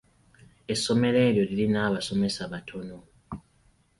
Essomero 0.73 1.17
eryo 1.27 1.43
lirina 1.49 1.79
abasomesa 1.87 2.43
batono. 2.53 2.97